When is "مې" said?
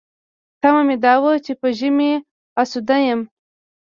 0.87-0.95